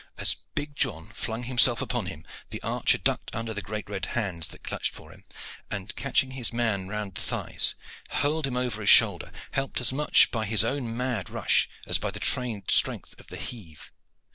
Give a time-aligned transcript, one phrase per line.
[0.17, 4.47] As big John flung himself upon him, the archer ducked under the great red hands
[4.47, 5.25] that clutched for him,
[5.69, 7.75] and, catching his man round the thighs,
[8.09, 12.09] hurled him over his shoulder helped as much by his own mad rush as by
[12.09, 13.91] the trained strength of the heave.